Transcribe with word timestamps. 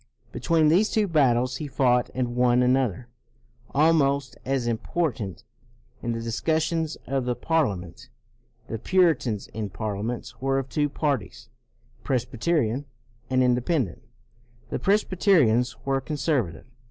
Between 0.31 0.69
these 0.69 0.89
two 0.89 1.07
battles 1.07 1.57
he 1.57 1.67
fought 1.67 2.09
and 2.15 2.35
won 2.35 2.63
another, 2.63 3.07
almost 3.69 4.35
as 4.45 4.65
important, 4.65 5.43
in 6.01 6.11
the 6.13 6.19
discussions 6.21 6.97
of 7.05 7.25
the 7.25 7.35
Parliament. 7.35 8.09
The 8.67 8.79
Puritans 8.79 9.45
in 9.49 9.69
Parliament 9.69 10.33
were 10.41 10.57
of 10.57 10.69
two 10.69 10.89
parties, 10.89 11.49
Presbyterian 12.03 12.85
and 13.29 13.43
Independent. 13.43 14.01
The 14.71 14.79
Presbyterians 14.79 15.75
were 15.85 16.01
conservative. 16.01 16.65